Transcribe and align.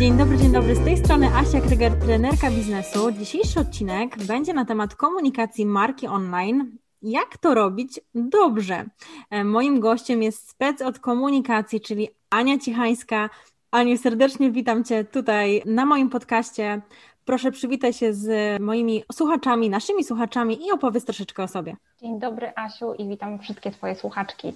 Dzień 0.00 0.16
dobry, 0.18 0.36
dzień 0.36 0.52
dobry. 0.52 0.74
Z 0.74 0.84
tej 0.84 0.96
strony 0.96 1.28
Asia 1.34 1.60
Kryger, 1.60 1.92
trenerka 1.92 2.50
biznesu. 2.50 3.12
Dzisiejszy 3.12 3.60
odcinek 3.60 4.24
będzie 4.24 4.54
na 4.54 4.64
temat 4.64 4.94
komunikacji 4.94 5.66
marki 5.66 6.06
online. 6.06 6.78
Jak 7.02 7.38
to 7.38 7.54
robić 7.54 8.00
dobrze? 8.14 8.84
E, 9.30 9.44
moim 9.44 9.80
gościem 9.80 10.22
jest 10.22 10.50
spec 10.50 10.82
od 10.82 10.98
komunikacji, 10.98 11.80
czyli 11.80 12.08
Ania 12.30 12.58
Cichańska. 12.58 13.30
Aniu, 13.70 13.98
serdecznie 13.98 14.50
witam 14.50 14.84
Cię 14.84 15.04
tutaj 15.04 15.62
na 15.66 15.86
moim 15.86 16.10
podcaście. 16.10 16.82
Proszę 17.30 17.50
przywitaj 17.50 17.92
się 17.92 18.14
z 18.14 18.60
moimi 18.62 19.04
słuchaczami, 19.12 19.70
naszymi 19.70 20.04
słuchaczami 20.04 20.66
i 20.66 20.72
opowiedz 20.72 21.04
troszeczkę 21.04 21.42
o 21.42 21.48
sobie. 21.48 21.76
Dzień 22.00 22.18
dobry 22.18 22.52
Asiu 22.56 22.94
i 22.94 23.08
witam 23.08 23.38
wszystkie 23.38 23.70
Twoje 23.70 23.94
słuchaczki. 23.94 24.52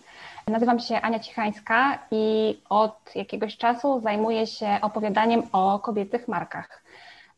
Nazywam 0.49 0.81
się 0.81 1.01
Ania 1.01 1.19
Cichańska 1.19 1.99
i 2.11 2.57
od 2.69 2.97
jakiegoś 3.15 3.57
czasu 3.57 4.01
zajmuję 4.01 4.47
się 4.47 4.79
opowiadaniem 4.83 5.43
o 5.53 5.79
kobiecych 5.79 6.29
markach. 6.29 6.83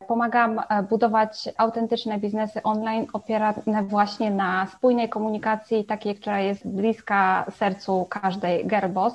Pomagam 0.09 0.59
e, 0.59 0.83
budować 0.83 1.49
autentyczne 1.57 2.19
biznesy 2.19 2.63
online 2.63 3.07
opierane 3.13 3.83
właśnie 3.83 4.31
na 4.31 4.67
spójnej 4.67 5.09
komunikacji, 5.09 5.85
takiej, 5.85 6.15
która 6.15 6.41
jest 6.41 6.69
bliska 6.69 7.47
sercu 7.57 8.07
każdej 8.11 8.67
gerbos. 8.67 9.15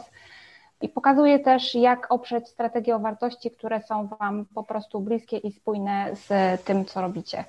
I 0.82 0.90
pokazuję 0.90 1.40
też, 1.40 1.76
jak 1.76 2.12
oprzeć 2.12 2.48
strategię 2.48 2.96
o 2.96 3.00
wartości, 3.00 3.52
które 3.52 3.82
są 3.82 4.08
Wam 4.08 4.46
po 4.56 4.64
prostu 4.64 5.00
bliskie 5.00 5.38
i 5.38 5.52
spójne 5.52 6.10
z 6.14 6.62
tym, 6.64 6.86
co 6.86 7.02
robicie. 7.02 7.46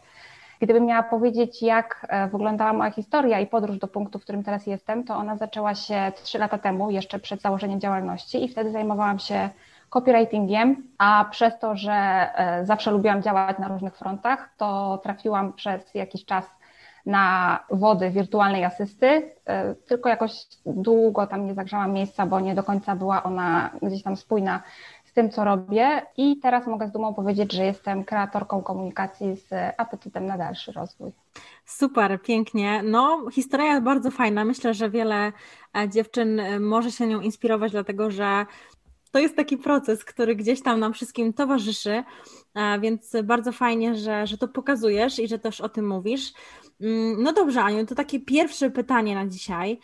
Gdybym 0.60 0.86
miała 0.86 1.02
powiedzieć, 1.02 1.62
jak 1.62 2.06
e, 2.08 2.28
wyglądała 2.28 2.72
moja 2.72 2.90
historia 2.90 3.40
i 3.40 3.46
podróż 3.46 3.78
do 3.78 3.88
punktu, 3.88 4.18
w 4.18 4.22
którym 4.22 4.44
teraz 4.44 4.66
jestem, 4.66 5.04
to 5.04 5.16
ona 5.16 5.36
zaczęła 5.36 5.74
się 5.74 6.12
trzy 6.22 6.38
lata 6.38 6.58
temu, 6.58 6.90
jeszcze 6.90 7.18
przed 7.18 7.40
założeniem 7.40 7.80
działalności, 7.80 8.44
i 8.44 8.48
wtedy 8.48 8.70
zajmowałam 8.70 9.18
się 9.18 9.50
copywritingiem, 9.90 10.88
a 10.98 11.24
przez 11.30 11.58
to, 11.58 11.76
że 11.76 11.92
e, 11.92 12.66
zawsze 12.66 12.90
lubiłam 12.90 13.22
działać 13.22 13.58
na 13.58 13.68
różnych 13.68 13.96
frontach, 13.96 14.54
to 14.56 14.98
trafiłam 15.02 15.52
przez 15.52 15.94
jakiś 15.94 16.24
czas 16.24 16.44
na 17.06 17.58
wody 17.70 18.10
wirtualnej 18.10 18.64
asysty, 18.64 19.32
e, 19.46 19.74
tylko 19.74 20.08
jakoś 20.08 20.46
długo 20.66 21.26
tam 21.26 21.46
nie 21.46 21.54
zagrzałam 21.54 21.92
miejsca, 21.92 22.26
bo 22.26 22.40
nie 22.40 22.54
do 22.54 22.62
końca 22.62 22.96
była 22.96 23.22
ona 23.22 23.70
gdzieś 23.82 24.02
tam 24.02 24.16
spójna 24.16 24.62
z 25.04 25.14
tym, 25.14 25.30
co 25.30 25.44
robię 25.44 26.02
i 26.16 26.36
teraz 26.36 26.66
mogę 26.66 26.88
z 26.88 26.92
dumą 26.92 27.14
powiedzieć, 27.14 27.52
że 27.52 27.64
jestem 27.64 28.04
kreatorką 28.04 28.62
komunikacji 28.62 29.36
z 29.36 29.50
apetytem 29.76 30.26
na 30.26 30.38
dalszy 30.38 30.72
rozwój. 30.72 31.12
Super, 31.64 32.22
pięknie. 32.22 32.82
No, 32.82 33.30
historia 33.32 33.80
bardzo 33.80 34.10
fajna. 34.10 34.44
Myślę, 34.44 34.74
że 34.74 34.90
wiele 34.90 35.32
e, 35.76 35.88
dziewczyn 35.88 36.40
e, 36.40 36.60
może 36.60 36.90
się 36.90 37.06
nią 37.06 37.20
inspirować, 37.20 37.72
dlatego 37.72 38.10
że 38.10 38.46
to 39.12 39.18
jest 39.18 39.36
taki 39.36 39.56
proces, 39.56 40.04
który 40.04 40.36
gdzieś 40.36 40.62
tam 40.62 40.80
nam 40.80 40.92
wszystkim 40.92 41.32
towarzyszy, 41.32 42.04
więc 42.80 43.12
bardzo 43.24 43.52
fajnie, 43.52 43.94
że, 43.94 44.26
że 44.26 44.38
to 44.38 44.48
pokazujesz 44.48 45.18
i 45.18 45.28
że 45.28 45.38
też 45.38 45.60
o 45.60 45.68
tym 45.68 45.88
mówisz. 45.88 46.32
Mm, 46.80 47.22
no 47.22 47.32
dobrze, 47.32 47.62
Aniu, 47.62 47.86
to 47.86 47.94
takie 47.94 48.20
pierwsze 48.20 48.70
pytanie 48.70 49.14
na 49.14 49.26
dzisiaj. 49.26 49.78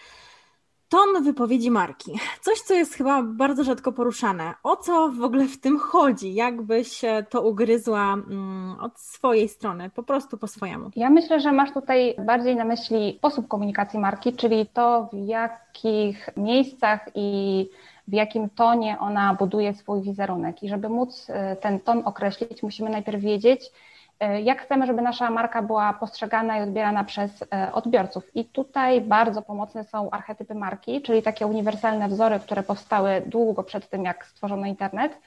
Ton 0.88 1.24
wypowiedzi 1.24 1.70
marki. 1.70 2.12
Coś, 2.40 2.60
co 2.60 2.74
jest 2.74 2.94
chyba 2.94 3.22
bardzo 3.22 3.64
rzadko 3.64 3.92
poruszane. 3.92 4.54
O 4.62 4.76
co 4.76 5.08
w 5.08 5.22
ogóle 5.22 5.44
w 5.44 5.60
tym 5.60 5.78
chodzi? 5.78 6.34
Jakbyś 6.34 7.00
to 7.30 7.42
ugryzła 7.42 8.12
mm, 8.12 8.76
od 8.80 9.00
swojej 9.00 9.48
strony, 9.48 9.90
po 9.90 10.02
prostu 10.02 10.38
po 10.38 10.46
swojemu? 10.46 10.90
Ja 10.96 11.10
myślę, 11.10 11.40
że 11.40 11.52
masz 11.52 11.72
tutaj 11.72 12.14
bardziej 12.26 12.56
na 12.56 12.64
myśli 12.64 13.14
sposób 13.18 13.48
komunikacji 13.48 13.98
marki, 13.98 14.32
czyli 14.32 14.66
to, 14.66 15.08
w 15.12 15.26
jakich 15.26 16.28
miejscach 16.36 17.08
i 17.14 17.68
w 18.08 18.12
jakim 18.12 18.50
tonie 18.50 18.98
ona 18.98 19.34
buduje 19.34 19.74
swój 19.74 20.02
wizerunek. 20.02 20.62
I 20.62 20.68
żeby 20.68 20.88
móc 20.88 21.30
y, 21.30 21.56
ten 21.56 21.80
ton 21.80 22.02
określić, 22.04 22.62
musimy 22.62 22.90
najpierw 22.90 23.20
wiedzieć, 23.20 23.64
y, 23.64 24.40
jak 24.40 24.62
chcemy, 24.62 24.86
żeby 24.86 25.02
nasza 25.02 25.30
marka 25.30 25.62
była 25.62 25.92
postrzegana 25.92 26.58
i 26.58 26.62
odbierana 26.62 27.04
przez 27.04 27.42
y, 27.42 27.46
odbiorców. 27.72 28.36
I 28.36 28.44
tutaj 28.44 29.00
bardzo 29.00 29.42
pomocne 29.42 29.84
są 29.84 30.10
archetypy 30.10 30.54
marki, 30.54 31.02
czyli 31.02 31.22
takie 31.22 31.46
uniwersalne 31.46 32.08
wzory, 32.08 32.40
które 32.40 32.62
powstały 32.62 33.22
długo 33.26 33.62
przed 33.62 33.90
tym, 33.90 34.04
jak 34.04 34.26
stworzono 34.26 34.66
internet 34.66 35.18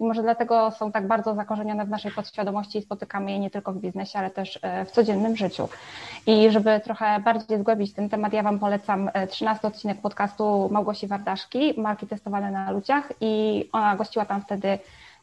i 0.00 0.04
może 0.04 0.22
dlatego 0.22 0.70
są 0.70 0.92
tak 0.92 1.06
bardzo 1.06 1.34
zakorzenione 1.34 1.84
w 1.84 1.88
naszej 1.88 2.12
podświadomości 2.12 2.78
i 2.78 2.82
spotykamy 2.82 3.32
je 3.32 3.38
nie 3.38 3.50
tylko 3.50 3.72
w 3.72 3.78
biznesie, 3.78 4.18
ale 4.18 4.30
też 4.30 4.58
e, 4.62 4.84
w 4.84 4.90
codziennym 4.90 5.36
życiu. 5.36 5.68
I 6.26 6.50
żeby 6.50 6.80
trochę 6.84 7.20
bardziej 7.20 7.58
zgłębić 7.58 7.92
ten 7.92 8.08
temat, 8.08 8.32
ja 8.32 8.42
Wam 8.42 8.58
polecam 8.58 9.10
13 9.28 9.64
e, 9.64 9.68
odcinek 9.68 10.00
podcastu 10.00 10.68
Małgosi 10.72 11.06
Wardaszki, 11.06 11.74
marki 11.80 12.06
testowane 12.06 12.50
na 12.50 12.70
ludziach 12.70 13.12
i 13.20 13.64
ona 13.72 13.96
gościła 13.96 14.24
tam 14.24 14.42
wtedy 14.42 14.78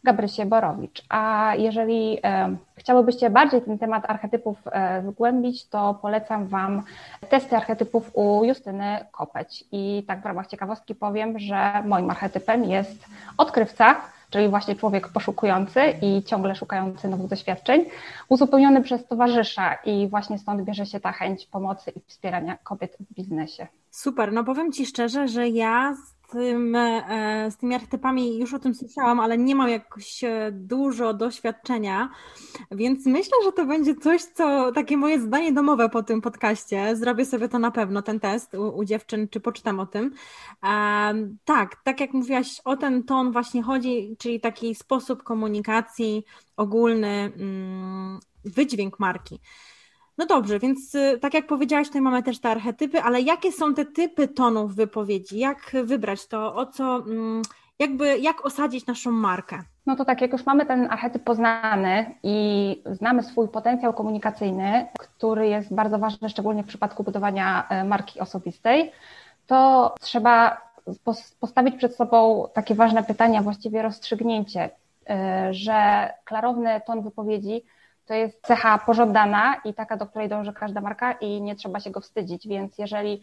Gabrysie 0.06 0.46
Borowicz. 0.46 1.04
A 1.10 1.54
jeżeli 1.58 2.20
e, 2.24 2.56
chciałybyście 2.76 3.30
bardziej 3.30 3.62
ten 3.62 3.78
temat 3.78 4.10
archetypów 4.10 4.58
e, 4.72 5.04
zgłębić, 5.08 5.68
to 5.68 5.94
polecam 6.02 6.48
Wam 6.48 6.84
testy 7.30 7.56
archetypów 7.56 8.12
u 8.14 8.44
Justyny 8.44 9.06
Kopeć. 9.12 9.64
I 9.72 10.04
tak 10.08 10.22
w 10.22 10.26
ramach 10.26 10.48
ciekawostki 10.48 10.96
powiem, 10.96 11.40
że 11.40 11.84
moim 11.86 12.10
archetypem 12.10 12.64
jest 12.64 13.06
odkrywca, 13.38 13.96
czyli 14.36 14.50
właśnie 14.50 14.76
człowiek 14.76 15.08
poszukujący 15.08 15.80
i 16.02 16.24
ciągle 16.24 16.56
szukający 16.56 17.08
nowych 17.08 17.28
doświadczeń, 17.28 17.86
uzupełniony 18.30 18.82
przez 18.82 19.08
towarzysza 19.08 19.74
i 19.74 20.08
właśnie 20.08 20.40
stąd 20.40 20.62
bierze 20.62 20.86
się 20.86 21.00
ta 21.00 21.12
chęć 21.12 21.46
pomocy 21.46 21.92
i 21.92 22.00
wspierania 22.08 22.58
kobiet 22.64 22.98
w 23.00 23.14
biznesie. 23.14 23.68
Super, 23.92 24.34
no 24.34 24.44
powiem 24.44 24.72
Ci 24.72 24.86
szczerze, 24.86 25.28
że 25.28 25.50
ja 25.50 25.96
tym, 26.36 26.76
e, 26.76 27.52
z 27.52 27.58
tymi 27.58 27.76
archetypami 27.76 28.40
już 28.40 28.54
o 28.54 28.60
tym 28.60 28.76
słyszałam, 28.76 29.20
ale 29.20 29.38
nie 29.38 29.56
mam 29.56 29.70
jakoś 29.70 30.24
e, 30.24 30.52
dużo 30.52 31.14
doświadczenia, 31.14 32.10
więc 32.72 33.06
myślę, 33.06 33.38
że 33.44 33.52
to 33.52 33.66
będzie 33.66 33.96
coś, 33.96 34.24
co 34.24 34.72
takie 34.72 34.98
moje 34.98 35.20
zdanie 35.20 35.54
domowe 35.54 35.90
po 35.90 36.04
tym 36.04 36.22
podcaście. 36.22 36.96
Zrobię 36.96 37.26
sobie 37.26 37.50
to 37.50 37.60
na 37.60 37.72
pewno, 37.72 38.02
ten 38.02 38.20
test 38.20 38.54
u, 38.54 38.78
u 38.78 38.86
dziewczyn, 38.86 39.28
czy 39.30 39.40
poczytam 39.40 39.80
o 39.80 39.86
tym. 39.86 40.14
Um, 40.64 41.38
tak, 41.46 41.76
tak 41.84 42.00
jak 42.00 42.14
mówiłaś, 42.14 42.62
o 42.66 42.78
ten 42.78 43.04
ton 43.04 43.32
właśnie 43.32 43.64
chodzi, 43.64 44.16
czyli 44.20 44.40
taki 44.40 44.76
sposób 44.76 45.24
komunikacji 45.24 46.24
ogólny, 46.58 47.32
um, 47.40 48.20
wydźwięk 48.46 49.00
marki. 49.00 49.40
No 50.18 50.26
dobrze, 50.26 50.60
więc 50.60 50.96
y, 50.96 51.20
tak 51.22 51.34
jak 51.34 51.48
powiedziałaś, 51.48 51.88
tutaj 51.88 52.02
mamy 52.02 52.24
też 52.24 52.40
te 52.40 52.50
archetypy, 52.50 53.02
ale 53.02 53.22
jakie 53.22 53.52
są 53.52 53.74
te 53.74 53.86
typy 53.86 54.28
tonów 54.28 54.76
wypowiedzi? 54.76 55.40
Jak 55.40 55.72
wybrać 55.84 56.28
to? 56.28 56.56
O 56.56 56.66
co, 56.66 56.96
mm, 56.96 57.42
jakby, 57.80 58.20
jak 58.20 58.46
osadzić 58.46 58.86
naszą 58.86 59.12
markę? 59.12 59.64
No 59.86 59.96
to 59.96 60.06
tak, 60.06 60.22
jak 60.22 60.32
już 60.32 60.46
mamy 60.46 60.66
ten 60.66 60.88
archetyp 60.92 61.24
poznany 61.24 62.16
i 62.24 62.82
znamy 62.86 63.24
swój 63.24 63.48
potencjał 63.48 63.94
komunikacyjny, 63.94 64.88
który 65.00 65.48
jest 65.48 65.74
bardzo 65.74 66.00
ważny, 66.00 66.30
szczególnie 66.30 66.64
w 66.64 66.68
przypadku 66.68 67.04
budowania 67.04 67.68
e, 67.70 67.84
marki 67.84 68.20
osobistej, 68.20 68.92
to 69.48 69.94
trzeba 70.02 70.62
postawić 71.40 71.76
przed 71.76 71.96
sobą 71.96 72.48
takie 72.54 72.76
ważne 72.76 73.04
pytania, 73.04 73.42
właściwie 73.42 73.82
rozstrzygnięcie, 73.82 74.70
e, 75.10 75.54
że 75.54 76.10
klarowny 76.26 76.82
ton 76.86 77.02
wypowiedzi 77.02 77.64
to 78.06 78.14
jest 78.14 78.42
cecha 78.42 78.78
pożądana 78.78 79.56
i 79.66 79.74
taka, 79.74 79.98
do 79.98 80.06
której 80.06 80.30
dąży 80.30 80.54
każda 80.54 80.82
marka 80.82 81.12
i 81.12 81.42
nie 81.42 81.56
trzeba 81.56 81.80
się 81.80 81.92
go 81.92 82.02
wstydzić, 82.02 82.48
więc 82.48 82.78
jeżeli 82.78 83.22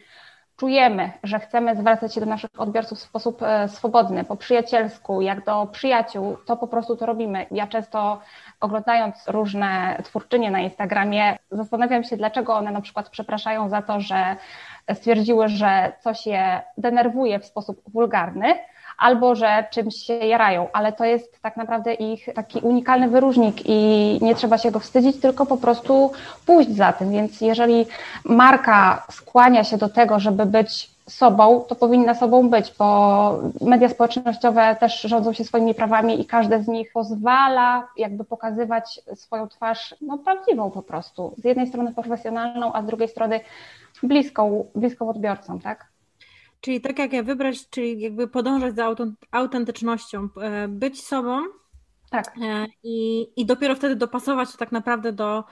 czujemy, 0.56 1.12
że 1.22 1.40
chcemy 1.40 1.76
zwracać 1.76 2.14
się 2.14 2.20
do 2.20 2.26
naszych 2.26 2.50
odbiorców 2.58 2.98
w 2.98 3.02
sposób 3.02 3.42
e, 3.42 3.68
swobodny, 3.68 4.24
po 4.24 4.36
przyjacielsku, 4.36 5.22
jak 5.22 5.44
do 5.44 5.66
przyjaciół, 5.66 6.36
to 6.46 6.56
po 6.56 6.68
prostu 6.68 6.96
to 6.96 7.06
robimy. 7.06 7.46
Ja 7.50 7.66
często 7.66 8.20
oglądając 8.60 9.28
różne 9.28 10.00
twórczynie 10.04 10.50
na 10.50 10.60
Instagramie, 10.60 11.38
zastanawiam 11.50 12.04
się, 12.04 12.16
dlaczego 12.16 12.54
one 12.54 12.70
na 12.72 12.80
przykład 12.80 13.08
przepraszają 13.08 13.68
za 13.68 13.82
to, 13.82 14.00
że 14.00 14.36
stwierdziły, 14.94 15.48
że 15.48 15.92
coś 16.00 16.26
je 16.26 16.62
denerwuje 16.78 17.38
w 17.38 17.46
sposób 17.46 17.82
wulgarny, 17.86 18.54
albo 19.02 19.34
że 19.34 19.64
czymś 19.70 19.96
się 19.96 20.14
jarają, 20.14 20.66
ale 20.72 20.92
to 20.92 21.04
jest 21.04 21.42
tak 21.42 21.56
naprawdę 21.56 21.94
ich 21.94 22.28
taki 22.34 22.58
unikalny 22.60 23.08
wyróżnik 23.08 23.56
i 23.64 24.18
nie 24.22 24.34
trzeba 24.34 24.58
się 24.58 24.70
go 24.70 24.80
wstydzić, 24.80 25.20
tylko 25.20 25.46
po 25.46 25.56
prostu 25.56 26.12
pójść 26.46 26.70
za 26.70 26.92
tym. 26.92 27.10
Więc 27.10 27.40
jeżeli 27.40 27.86
marka 28.24 29.06
skłania 29.10 29.64
się 29.64 29.76
do 29.76 29.88
tego, 29.88 30.20
żeby 30.20 30.46
być 30.46 30.90
sobą, 31.08 31.60
to 31.68 31.74
powinna 31.74 32.14
sobą 32.14 32.50
być, 32.50 32.74
bo 32.78 33.38
media 33.60 33.88
społecznościowe 33.88 34.76
też 34.80 35.00
rządzą 35.00 35.32
się 35.32 35.44
swoimi 35.44 35.74
prawami 35.74 36.20
i 36.20 36.26
każde 36.26 36.62
z 36.62 36.68
nich 36.68 36.92
pozwala 36.92 37.88
jakby 37.96 38.24
pokazywać 38.24 39.00
swoją 39.14 39.48
twarz, 39.48 39.94
no 40.00 40.18
prawdziwą 40.18 40.70
po 40.70 40.82
prostu. 40.82 41.34
Z 41.38 41.44
jednej 41.44 41.66
strony 41.66 41.94
profesjonalną, 41.94 42.72
a 42.72 42.82
z 42.82 42.86
drugiej 42.86 43.08
strony 43.08 43.40
bliską, 44.02 44.66
bliską 44.74 45.08
odbiorcom, 45.08 45.60
tak? 45.60 45.91
Czyli 46.62 46.80
tak 46.80 46.98
jak 46.98 47.12
ja 47.12 47.22
wybrać, 47.22 47.68
czyli 47.70 48.00
jakby 48.00 48.28
podążać 48.28 48.74
za 48.74 48.94
autentycznością, 49.30 50.28
e, 50.40 50.68
być 50.68 51.04
sobą. 51.04 51.42
Tak. 52.10 52.34
E, 52.42 52.66
I, 52.82 53.28
I 53.36 53.46
dopiero 53.46 53.74
wtedy 53.74 53.96
dopasować 53.96 54.52
to 54.52 54.58
tak 54.58 54.72
naprawdę 54.72 55.12
do, 55.12 55.44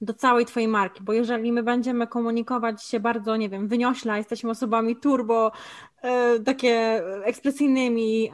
do 0.00 0.14
całej 0.14 0.46
Twojej 0.46 0.68
marki, 0.68 1.02
bo 1.02 1.12
jeżeli 1.12 1.52
my 1.52 1.62
będziemy 1.62 2.06
komunikować 2.06 2.82
się 2.82 3.00
bardzo, 3.00 3.36
nie 3.36 3.48
wiem, 3.48 3.68
wyniośla, 3.68 4.18
jesteśmy 4.18 4.50
osobami 4.50 4.96
turbo, 4.96 5.52
e, 6.02 6.40
takie 6.40 7.02
ekspresyjnymi, 7.24 8.30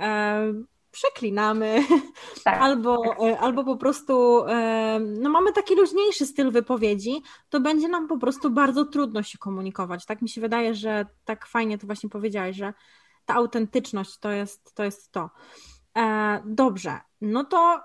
przeklinamy, 0.92 1.84
tak. 2.44 2.62
albo, 2.62 3.16
e, 3.28 3.38
albo 3.38 3.64
po 3.64 3.76
prostu 3.76 4.44
e, 4.48 5.00
no 5.00 5.30
mamy 5.30 5.52
taki 5.52 5.74
luźniejszy 5.74 6.26
styl 6.26 6.50
wypowiedzi, 6.50 7.22
to 7.50 7.60
będzie 7.60 7.88
nam 7.88 8.08
po 8.08 8.18
prostu 8.18 8.50
bardzo 8.50 8.84
trudno 8.84 9.22
się 9.22 9.38
komunikować. 9.38 10.06
Tak 10.06 10.22
mi 10.22 10.28
się 10.28 10.40
wydaje, 10.40 10.74
że 10.74 11.06
tak 11.24 11.46
fajnie 11.46 11.78
to 11.78 11.86
właśnie 11.86 12.08
powiedziałeś, 12.08 12.56
że 12.56 12.74
ta 13.26 13.34
autentyczność 13.34 14.18
to 14.18 14.30
jest 14.30 14.74
to. 14.74 14.84
Jest 14.84 15.12
to. 15.12 15.30
E, 15.98 16.42
dobrze, 16.46 17.00
no 17.20 17.44
to 17.44 17.80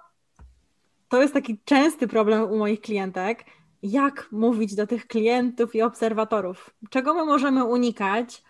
to 1.10 1.22
jest 1.22 1.34
taki 1.34 1.60
częsty 1.66 2.08
problem 2.08 2.52
u 2.52 2.58
moich 2.58 2.82
klientek. 2.82 3.46
Jak 3.84 4.28
mówić 4.32 4.76
do 4.76 4.88
tych 4.88 5.08
klientów 5.08 5.76
i 5.76 5.82
obserwatorów? 5.82 6.70
Czego 6.90 7.14
my 7.14 7.26
możemy 7.26 7.66
unikać 7.66 8.44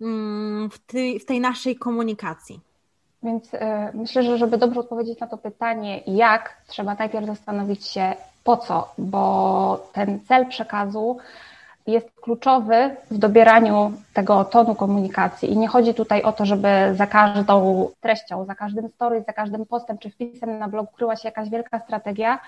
mm, 0.00 0.70
w 0.70 0.78
tej, 0.78 1.20
w 1.20 1.24
tej 1.24 1.40
naszej 1.40 1.76
komunikacji? 1.76 2.69
Więc 3.22 3.54
y, 3.54 3.58
myślę, 3.94 4.22
że 4.22 4.38
żeby 4.38 4.58
dobrze 4.58 4.80
odpowiedzieć 4.80 5.20
na 5.20 5.26
to 5.26 5.38
pytanie, 5.38 6.00
jak, 6.06 6.56
trzeba 6.66 6.94
najpierw 6.94 7.26
zastanowić 7.26 7.86
się 7.86 8.14
po 8.44 8.56
co, 8.56 8.92
bo 8.98 9.86
ten 9.92 10.20
cel 10.28 10.46
przekazu 10.46 11.18
jest 11.86 12.20
kluczowy 12.20 12.96
w 13.10 13.18
dobieraniu 13.18 13.92
tego 14.14 14.44
tonu 14.44 14.74
komunikacji. 14.74 15.52
I 15.52 15.58
nie 15.58 15.68
chodzi 15.68 15.94
tutaj 15.94 16.22
o 16.22 16.32
to, 16.32 16.46
żeby 16.46 16.68
za 16.94 17.06
każdą 17.06 17.88
treścią, 18.00 18.44
za 18.44 18.54
każdym 18.54 18.88
story, 18.88 19.24
za 19.26 19.32
każdym 19.32 19.66
postem 19.66 19.98
czy 19.98 20.10
wpisem 20.10 20.58
na 20.58 20.68
blog 20.68 20.92
kryła 20.92 21.16
się 21.16 21.28
jakaś 21.28 21.48
wielka 21.48 21.78
strategia, 21.78 22.38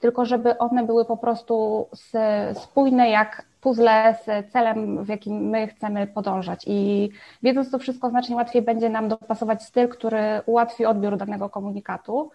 tylko 0.00 0.24
żeby 0.24 0.58
one 0.58 0.86
były 0.86 1.04
po 1.04 1.16
prostu 1.16 1.86
spójne 2.54 3.10
jak 3.10 3.44
puzzle 3.60 4.14
z 4.24 4.52
celem, 4.52 5.04
w 5.04 5.08
jakim 5.08 5.34
my 5.34 5.66
chcemy 5.66 6.06
podążać. 6.06 6.64
I 6.66 7.10
wiedząc 7.42 7.70
to 7.70 7.78
wszystko, 7.78 8.10
znacznie 8.10 8.36
łatwiej 8.36 8.62
będzie 8.62 8.88
nam 8.88 9.08
dopasować 9.08 9.62
styl, 9.62 9.88
który 9.88 10.40
ułatwi 10.46 10.86
odbiór 10.86 11.16
danego 11.16 11.48
komunikatu. 11.48 12.30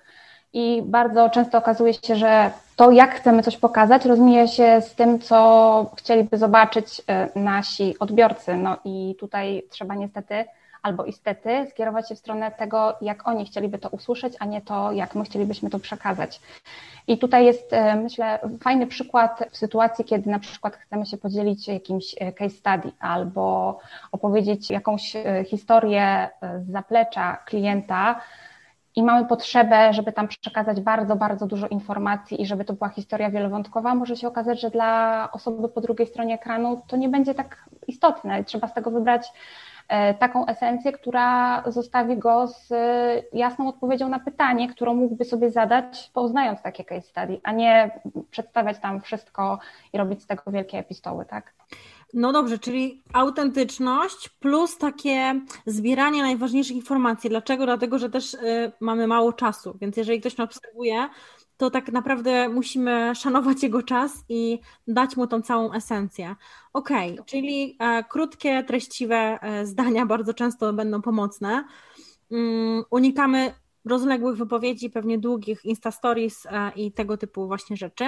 I 0.53 0.81
bardzo 0.85 1.29
często 1.29 1.57
okazuje 1.57 1.93
się, 1.93 2.15
że 2.15 2.51
to, 2.75 2.91
jak 2.91 3.15
chcemy 3.15 3.43
coś 3.43 3.57
pokazać, 3.57 4.05
rozmija 4.05 4.47
się 4.47 4.81
z 4.81 4.95
tym, 4.95 5.19
co 5.19 5.91
chcieliby 5.97 6.37
zobaczyć 6.37 7.01
e, 7.07 7.29
nasi 7.35 7.99
odbiorcy. 7.99 8.55
No 8.55 8.77
i 8.85 9.15
tutaj 9.19 9.63
trzeba 9.69 9.95
niestety 9.95 10.45
albo 10.85 11.05
istety 11.05 11.67
skierować 11.69 12.09
się 12.09 12.15
w 12.15 12.19
stronę 12.19 12.51
tego, 12.51 12.95
jak 13.01 13.27
oni 13.27 13.45
chcieliby 13.45 13.77
to 13.77 13.89
usłyszeć, 13.89 14.33
a 14.39 14.45
nie 14.45 14.61
to, 14.61 14.91
jak 14.91 15.15
my 15.15 15.25
chcielibyśmy 15.25 15.69
to 15.69 15.79
przekazać. 15.79 16.41
I 17.07 17.17
tutaj 17.17 17.45
jest, 17.45 17.73
e, 17.73 17.95
myślę, 17.95 18.39
fajny 18.63 18.87
przykład 18.87 19.43
w 19.51 19.57
sytuacji, 19.57 20.05
kiedy 20.05 20.29
na 20.29 20.39
przykład 20.39 20.75
chcemy 20.75 21.05
się 21.05 21.17
podzielić 21.17 21.67
jakimś 21.67 22.15
e, 22.19 22.31
case 22.31 22.55
study 22.55 22.91
albo 22.99 23.79
opowiedzieć 24.11 24.69
jakąś 24.69 25.15
e, 25.15 25.43
historię 25.43 26.29
z 26.59 26.71
zaplecza 26.71 27.37
klienta, 27.45 28.21
i 28.95 29.03
mamy 29.03 29.25
potrzebę, 29.25 29.93
żeby 29.93 30.13
tam 30.13 30.27
przekazać 30.27 30.81
bardzo, 30.81 31.15
bardzo 31.15 31.47
dużo 31.47 31.67
informacji 31.67 32.41
i 32.41 32.45
żeby 32.45 32.65
to 32.65 32.73
była 32.73 32.89
historia 32.89 33.29
wielowątkowa, 33.29 33.95
może 33.95 34.15
się 34.15 34.27
okazać, 34.27 34.61
że 34.61 34.69
dla 34.69 35.29
osoby 35.31 35.69
po 35.69 35.81
drugiej 35.81 36.07
stronie 36.07 36.35
ekranu 36.35 36.81
to 36.87 36.97
nie 36.97 37.09
będzie 37.09 37.33
tak 37.33 37.69
istotne. 37.87 38.43
Trzeba 38.43 38.67
z 38.67 38.73
tego 38.73 38.91
wybrać 38.91 39.31
taką 40.19 40.45
esencję, 40.45 40.91
która 40.91 41.63
zostawi 41.67 42.17
go 42.17 42.47
z 42.47 42.71
e, 42.71 43.21
jasną 43.33 43.67
odpowiedzią 43.67 44.09
na 44.09 44.19
pytanie, 44.19 44.69
którą 44.69 44.95
mógłby 44.95 45.25
sobie 45.25 45.51
zadać, 45.51 46.11
poznając 46.13 46.61
takie 46.61 46.83
case 46.83 47.01
study, 47.01 47.39
a 47.43 47.51
nie 47.51 47.99
przedstawiać 48.31 48.79
tam 48.79 49.01
wszystko 49.01 49.59
i 49.93 49.97
robić 49.97 50.23
z 50.23 50.27
tego 50.27 50.51
wielkie 50.51 50.77
epistoły, 50.77 51.25
tak? 51.25 51.53
No 52.13 52.31
dobrze, 52.31 52.59
czyli 52.59 53.01
autentyczność 53.13 54.29
plus 54.29 54.77
takie 54.77 55.41
zbieranie 55.65 56.21
najważniejszych 56.21 56.75
informacji. 56.75 57.29
Dlaczego? 57.29 57.65
Dlatego, 57.65 57.99
że 57.99 58.09
też 58.09 58.33
y, 58.33 58.71
mamy 58.79 59.07
mało 59.07 59.33
czasu, 59.33 59.77
więc 59.81 59.97
jeżeli 59.97 60.19
ktoś 60.19 60.37
mnie 60.37 60.45
obserwuje, 60.45 61.09
to 61.57 61.69
tak 61.69 61.91
naprawdę 61.91 62.49
musimy 62.49 63.15
szanować 63.15 63.63
jego 63.63 63.83
czas 63.83 64.23
i 64.29 64.59
dać 64.87 65.17
mu 65.17 65.27
tą 65.27 65.41
całą 65.41 65.73
esencję. 65.73 66.35
Ok, 66.73 66.89
czyli 67.25 67.77
e, 67.79 68.03
krótkie, 68.03 68.63
treściwe 68.63 69.39
e, 69.41 69.65
zdania 69.65 70.05
bardzo 70.05 70.33
często 70.33 70.73
będą 70.73 71.01
pomocne. 71.01 71.65
Um, 72.29 72.83
unikamy 72.89 73.53
rozległych 73.85 74.37
wypowiedzi, 74.37 74.89
pewnie 74.89 75.17
długich 75.17 75.65
Insta 75.65 75.91
Stories 75.91 76.45
e, 76.45 76.71
i 76.75 76.91
tego 76.91 77.17
typu 77.17 77.47
właśnie 77.47 77.77
rzeczy. 77.77 78.05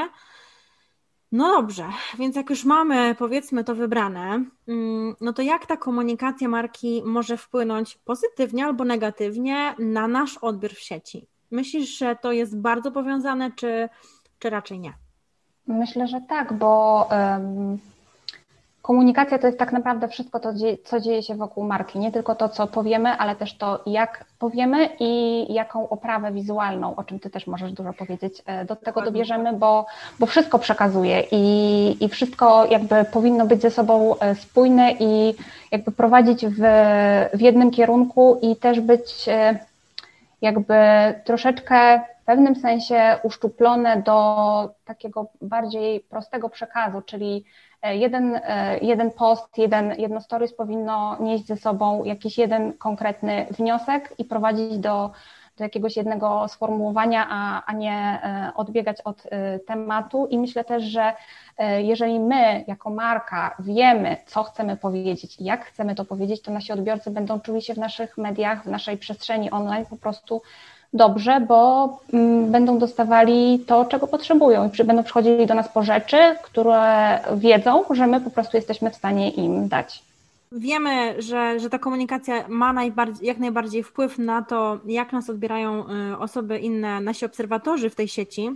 No 1.31 1.61
dobrze, 1.61 1.85
więc 2.19 2.35
jak 2.35 2.49
już 2.49 2.65
mamy 2.65 3.15
powiedzmy 3.19 3.63
to 3.63 3.75
wybrane, 3.75 4.45
mm, 4.67 5.15
no 5.21 5.33
to 5.33 5.41
jak 5.41 5.65
ta 5.65 5.77
komunikacja 5.77 6.49
marki 6.49 7.01
może 7.05 7.37
wpłynąć 7.37 7.97
pozytywnie 8.05 8.65
albo 8.65 8.85
negatywnie 8.85 9.75
na 9.79 10.07
nasz 10.07 10.37
odbiór 10.37 10.71
w 10.71 10.79
sieci? 10.79 11.27
Myślisz, 11.51 11.97
że 11.97 12.15
to 12.15 12.31
jest 12.31 12.57
bardzo 12.57 12.91
powiązane, 12.91 13.51
czy, 13.51 13.89
czy 14.39 14.49
raczej 14.49 14.79
nie? 14.79 14.93
Myślę, 15.67 16.07
że 16.07 16.21
tak, 16.21 16.53
bo 16.53 17.07
um, 17.11 17.77
komunikacja 18.87 19.39
to 19.39 19.47
jest 19.47 19.59
tak 19.59 19.71
naprawdę 19.71 20.07
wszystko 20.07 20.39
to, 20.39 20.53
co 20.83 20.99
dzieje 20.99 21.23
się 21.23 21.35
wokół 21.35 21.63
marki. 21.63 21.99
Nie 21.99 22.11
tylko 22.11 22.35
to, 22.35 22.49
co 22.49 22.67
powiemy, 22.67 23.09
ale 23.09 23.35
też 23.35 23.57
to, 23.57 23.83
jak 23.85 24.25
powiemy 24.39 24.89
i 24.99 25.45
jaką 25.53 25.89
oprawę 25.89 26.31
wizualną, 26.31 26.95
o 26.95 27.03
czym 27.03 27.19
Ty 27.19 27.29
też 27.29 27.47
możesz 27.47 27.71
dużo 27.71 27.93
powiedzieć, 27.93 28.43
e, 28.45 28.65
do 28.65 28.75
tego 28.75 29.01
dobierzemy, 29.01 29.53
bo, 29.53 29.85
bo 30.19 30.25
wszystko 30.25 30.59
przekazuje 30.59 31.23
i, 31.31 31.97
i 32.01 32.09
wszystko 32.09 32.65
jakby 32.65 33.05
powinno 33.05 33.45
być 33.45 33.61
ze 33.61 33.71
sobą 33.71 34.19
e, 34.19 34.35
spójne 34.35 34.91
i 34.99 35.33
jakby 35.71 35.91
prowadzić 35.91 36.45
w, 36.45 36.61
w 37.33 37.41
jednym 37.41 37.71
kierunku 37.71 38.39
i 38.41 38.55
też 38.55 38.79
być 38.79 39.25
e, 39.27 39.59
jakby 40.41 40.75
troszeczkę 41.23 42.01
w 42.21 42.25
pewnym 42.25 42.55
sensie 42.55 43.17
uszczuplone 43.23 44.01
do 44.01 44.75
takiego 44.85 45.31
bardziej 45.41 45.99
prostego 45.99 46.49
przekazu, 46.49 47.01
czyli 47.01 47.45
e, 47.81 47.97
jeden, 47.97 48.39
e, 48.43 48.77
jeden 48.81 49.11
post, 49.11 49.57
jeden, 49.57 49.93
jedno 49.97 50.21
stories 50.21 50.53
powinno 50.53 51.17
nieść 51.19 51.45
ze 51.45 51.57
sobą 51.57 52.03
jakiś 52.03 52.37
jeden 52.37 52.73
konkretny 52.73 53.45
wniosek 53.51 54.13
i 54.17 54.25
prowadzić 54.25 54.77
do, 54.77 55.11
do 55.57 55.63
jakiegoś 55.63 55.97
jednego 55.97 56.47
sformułowania, 56.47 57.27
a, 57.29 57.65
a 57.65 57.73
nie 57.73 57.93
e, 57.93 58.51
odbiegać 58.55 59.01
od 59.01 59.23
tematu. 59.67 60.27
I 60.27 60.39
myślę 60.39 60.63
też, 60.63 60.83
że 60.83 61.13
jeżeli 61.77 62.19
my 62.19 62.63
jako 62.67 62.89
marka 62.89 63.55
wiemy, 63.59 64.17
co 64.25 64.43
chcemy 64.43 64.77
powiedzieć 64.77 65.41
i 65.41 65.43
jak 65.43 65.65
chcemy 65.65 65.95
to 65.95 66.05
powiedzieć, 66.05 66.41
to 66.41 66.51
nasi 66.51 66.73
odbiorcy 66.73 67.11
będą 67.11 67.39
czuli 67.39 67.61
się 67.61 67.73
w 67.73 67.77
naszych 67.77 68.17
mediach, 68.17 68.63
w 68.63 68.67
naszej 68.67 68.97
przestrzeni 68.97 69.51
online 69.51 69.85
po 69.85 69.97
prostu 69.97 70.41
dobrze, 70.93 71.39
bo 71.39 71.89
mm, 72.13 72.51
będą 72.51 72.79
dostawali 72.79 73.59
to, 73.59 73.85
czego 73.85 74.07
potrzebują 74.07 74.69
i 74.79 74.83
będą 74.83 75.03
przychodzili 75.03 75.47
do 75.47 75.53
nas 75.53 75.69
po 75.69 75.83
rzeczy, 75.83 76.17
które 76.43 77.19
wiedzą, 77.35 77.83
że 77.91 78.07
my 78.07 78.21
po 78.21 78.29
prostu 78.29 78.57
jesteśmy 78.57 78.89
w 78.89 78.95
stanie 78.95 79.29
im 79.29 79.67
dać. 79.67 80.03
Wiemy, 80.51 81.21
że, 81.21 81.59
że 81.59 81.69
ta 81.69 81.79
komunikacja 81.79 82.47
ma 82.47 82.73
najbardziej, 82.73 83.27
jak 83.27 83.37
najbardziej 83.37 83.83
wpływ 83.83 84.17
na 84.17 84.41
to, 84.41 84.79
jak 84.85 85.13
nas 85.13 85.29
odbierają 85.29 85.85
y, 85.89 86.17
osoby 86.17 86.59
inne, 86.59 87.01
nasi 87.01 87.25
obserwatorzy 87.25 87.89
w 87.89 87.95
tej 87.95 88.07
sieci. 88.07 88.51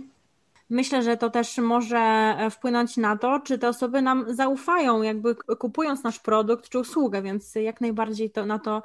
Myślę, 0.70 1.02
że 1.02 1.16
to 1.16 1.30
też 1.30 1.58
może 1.58 1.98
e, 1.98 2.50
wpłynąć 2.50 2.96
na 2.96 3.16
to, 3.16 3.40
czy 3.40 3.58
te 3.58 3.68
osoby 3.68 4.02
nam 4.02 4.24
zaufają, 4.34 5.02
jakby 5.02 5.34
kupując 5.34 6.02
nasz 6.02 6.18
produkt 6.18 6.68
czy 6.68 6.78
usługę, 6.78 7.22
więc 7.22 7.54
jak 7.54 7.80
najbardziej 7.80 8.30
to, 8.30 8.46
na 8.46 8.58
to 8.58 8.82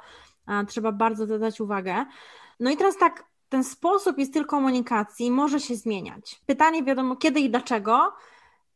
trzeba 0.68 0.92
bardzo 0.92 1.26
dodać 1.26 1.60
uwagę. 1.60 2.04
No 2.60 2.70
i 2.70 2.76
teraz 2.76 2.96
tak, 2.96 3.24
ten 3.48 3.64
sposób 3.64 4.18
i 4.18 4.26
styl 4.26 4.46
komunikacji 4.46 5.30
może 5.30 5.60
się 5.60 5.76
zmieniać. 5.76 6.40
Pytanie 6.46 6.84
wiadomo 6.84 7.16
kiedy 7.16 7.40
i 7.40 7.50
dlaczego. 7.50 8.12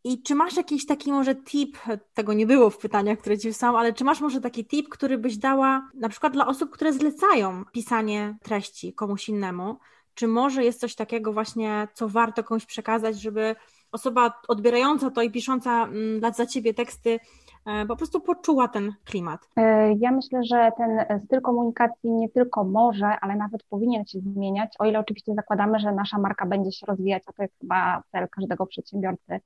I 0.04 0.23
czy 0.23 0.35
masz 0.35 0.56
jakiś 0.56 0.87
taki 0.87 1.12
może 1.12 1.35
tip, 1.35 1.78
tego 2.14 2.32
nie 2.32 2.47
było 2.47 2.71
w 2.71 2.78
pytaniach, 2.78 3.18
które 3.18 3.38
ci 3.38 3.49
wysłałam, 3.49 3.76
ale 3.76 3.92
czy 3.92 4.04
masz 4.04 4.21
może 4.21 4.40
taki 4.40 4.64
tip, 4.64 4.88
który 4.88 5.18
byś 5.18 5.37
dała 5.37 5.88
na 5.94 6.09
przykład 6.09 6.32
dla 6.32 6.47
osób, 6.47 6.71
które 6.71 6.92
zlecają 6.92 7.64
pisanie 7.73 8.37
treści 8.42 8.92
komuś 8.94 9.28
innemu, 9.28 9.76
czy 10.14 10.28
może 10.28 10.64
jest 10.64 10.80
coś 10.80 10.94
takiego 10.94 11.32
właśnie, 11.32 11.88
co 11.94 12.09
warto 12.09 12.44
komuś 12.44 12.66
przekazać, 12.66 13.21
żeby 13.21 13.56
osoba 13.92 14.40
odbierająca 14.49 15.11
to 15.11 15.23
i 15.23 15.30
pisząca 15.30 15.85
mm, 15.85 16.35
za 16.35 16.47
ciebie 16.47 16.75
teksty 16.75 17.21
e, 17.66 17.87
po 17.87 17.97
prostu 17.97 18.21
poczuła 18.21 18.68
ten 18.68 18.92
klimat? 19.04 19.49
E, 19.56 19.92
ja 19.92 20.11
myślę, 20.11 20.44
że 20.44 20.71
ten 20.76 21.21
styl 21.25 21.40
komunikacji 21.40 22.11
nie 22.11 22.28
tylko 22.28 22.64
może, 22.64 23.06
ale 23.06 23.37
nawet 23.37 23.62
powinien 23.62 24.06
się 24.06 24.18
zmieniać, 24.21 24.75
o 24.78 24.87
ile 24.87 24.99
oczywiście 24.99 25.35
zakładamy, 25.35 25.78
że 25.78 25.92
nasza 25.92 26.18
marka 26.18 26.47
będzie 26.47 26.73
się 26.73 26.87
rozwijać, 26.87 27.23
a 27.26 27.32
to 27.32 27.42
jest 27.42 27.59
chyba 27.61 28.02
cel 28.12 28.28
każdego 28.28 28.66
przedsiębiorcy, 28.66 29.40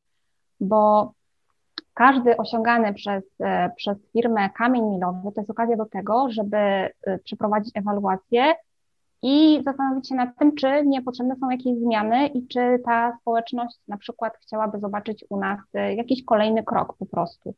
bo 0.60 1.12
każdy 1.94 2.36
osiągany 2.36 2.94
przez, 2.94 3.24
e, 3.40 3.70
przez 3.76 3.98
firmę 4.12 4.50
kamień 4.50 4.84
milowy 4.84 5.32
to 5.34 5.40
jest 5.40 5.50
okazja 5.50 5.76
do 5.76 5.86
tego, 5.86 6.26
żeby 6.30 6.90
przeprowadzić 7.24 7.76
ewaluację 7.76 8.54
i 9.22 9.62
zastanowić 9.64 10.08
się 10.08 10.14
nad 10.14 10.38
tym, 10.38 10.54
czy 10.54 10.86
niepotrzebne 10.86 11.36
są 11.36 11.50
jakieś 11.50 11.78
zmiany 11.78 12.26
i 12.26 12.46
czy 12.46 12.78
ta 12.84 13.18
społeczność 13.20 13.76
na 13.88 13.96
przykład 13.96 14.36
chciałaby 14.42 14.80
zobaczyć 14.80 15.24
u 15.30 15.36
nas 15.40 15.58
e, 15.74 15.94
jakiś 15.94 16.24
kolejny 16.24 16.64
krok 16.64 16.96
po 16.98 17.06
prostu. 17.06 17.54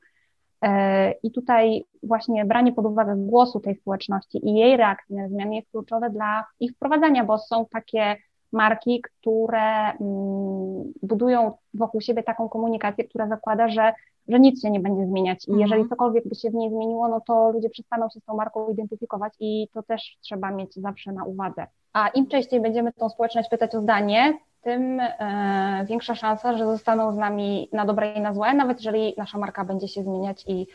E, 0.63 1.13
I 1.13 1.31
tutaj 1.33 1.85
właśnie 2.03 2.45
branie 2.45 2.73
pod 2.73 2.87
uwagę 2.87 3.15
głosu 3.17 3.61
tej 3.61 3.77
społeczności 3.77 4.49
i 4.49 4.55
jej 4.55 4.77
reakcji 4.77 5.17
na 5.17 5.29
zmiany 5.29 5.55
jest 5.57 5.71
kluczowe 5.71 6.11
dla 6.11 6.45
ich 6.61 6.73
wprowadzania, 6.73 7.25
bo 7.25 7.39
są 7.39 7.67
takie 7.71 8.17
marki, 8.53 9.03
które 9.03 9.93
mm, 10.01 10.93
budują 11.03 11.53
wokół 11.75 12.01
siebie 12.01 12.23
taką 12.23 12.49
komunikację, 12.49 13.05
która 13.05 13.29
zakłada, 13.29 13.69
że, 13.69 13.93
że 14.29 14.41
nic 14.41 14.63
się 14.63 14.71
nie 14.71 14.81
będzie 14.81 15.07
zmieniać 15.07 15.49
i 15.49 15.51
jeżeli 15.51 15.81
mhm. 15.81 15.89
cokolwiek 15.89 16.29
by 16.29 16.35
się 16.35 16.51
w 16.51 16.55
niej 16.55 16.71
zmieniło, 16.71 17.09
no 17.09 17.21
to 17.21 17.51
ludzie 17.51 17.71
przestaną 17.71 18.09
się 18.09 18.21
z 18.21 18.25
tą 18.25 18.37
marką 18.37 18.69
identyfikować 18.69 19.33
i 19.41 19.69
to 19.73 19.83
też 19.83 20.19
trzeba 20.21 20.51
mieć 20.51 20.75
zawsze 20.75 21.13
na 21.13 21.25
uwadze. 21.25 21.67
A 21.93 22.09
im 22.09 22.27
częściej 22.27 22.61
będziemy 22.61 22.93
tą 22.93 23.09
społeczność 23.09 23.49
pytać 23.49 23.75
o 23.75 23.81
zdanie, 23.81 24.39
tym 24.63 25.01
e, 25.01 25.85
większa 25.89 26.15
szansa, 26.15 26.57
że 26.59 26.67
zostaną 26.67 27.13
z 27.13 27.17
nami 27.17 27.69
na 27.73 27.85
dobre 27.85 28.13
i 28.13 28.21
na 28.21 28.35
złe, 28.35 28.55
nawet 28.55 28.79
jeżeli 28.79 29.15
nasza 29.17 29.39
marka 29.39 29.65
będzie 29.65 29.89
się 29.89 30.03
zmieniać 30.03 30.45
i 30.47 30.67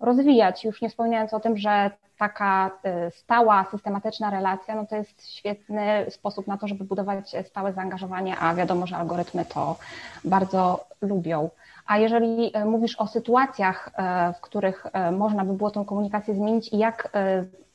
rozwijać. 0.00 0.64
Już 0.64 0.82
nie 0.82 0.88
wspominając 0.88 1.34
o 1.34 1.40
tym, 1.40 1.56
że 1.56 1.90
taka 2.18 2.70
e, 2.82 3.10
stała, 3.10 3.64
systematyczna 3.70 4.30
relacja, 4.30 4.74
no 4.74 4.86
to 4.86 4.96
jest 4.96 5.30
świetny 5.30 6.06
sposób 6.10 6.46
na 6.46 6.58
to, 6.58 6.68
żeby 6.68 6.84
budować 6.84 7.36
stałe 7.46 7.72
zaangażowanie, 7.72 8.36
a 8.38 8.54
wiadomo, 8.54 8.86
że 8.86 8.96
algorytmy 8.96 9.44
to 9.44 9.76
bardzo 10.24 10.84
lubią. 11.00 11.50
A 11.86 11.98
jeżeli 11.98 12.50
e, 12.54 12.64
mówisz 12.64 12.96
o 12.96 13.06
sytuacjach, 13.06 13.90
w 14.38 14.40
których 14.40 14.86
można 15.12 15.44
by 15.44 15.52
było 15.52 15.70
tą 15.70 15.84
komunikację 15.84 16.34
zmienić 16.34 16.72
i 16.72 16.78
jak 16.78 17.12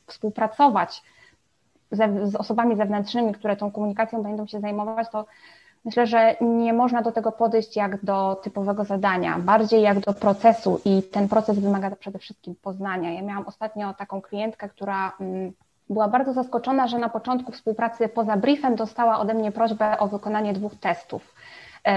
współpracować 0.06 1.02
z 2.24 2.34
osobami 2.34 2.76
zewnętrznymi, 2.76 3.34
które 3.34 3.56
tą 3.56 3.70
komunikacją 3.70 4.22
będą 4.22 4.46
się 4.46 4.60
zajmować, 4.60 5.08
to 5.10 5.26
myślę, 5.84 6.06
że 6.06 6.36
nie 6.40 6.72
można 6.72 7.02
do 7.02 7.12
tego 7.12 7.32
podejść 7.32 7.76
jak 7.76 8.04
do 8.04 8.40
typowego 8.42 8.84
zadania, 8.84 9.38
bardziej 9.38 9.82
jak 9.82 10.00
do 10.00 10.14
procesu 10.14 10.80
i 10.84 11.02
ten 11.02 11.28
proces 11.28 11.58
wymaga 11.58 11.90
przede 11.90 12.18
wszystkim 12.18 12.54
poznania. 12.62 13.12
Ja 13.12 13.22
miałam 13.22 13.46
ostatnio 13.46 13.94
taką 13.94 14.22
klientkę, 14.22 14.68
która 14.68 15.12
mm, 15.20 15.52
była 15.90 16.08
bardzo 16.08 16.32
zaskoczona, 16.32 16.88
że 16.88 16.98
na 16.98 17.08
początku 17.08 17.52
współpracy 17.52 18.08
poza 18.08 18.36
briefem 18.36 18.76
dostała 18.76 19.18
ode 19.18 19.34
mnie 19.34 19.52
prośbę 19.52 19.98
o 19.98 20.08
wykonanie 20.08 20.52
dwóch 20.52 20.74
testów. 20.80 21.34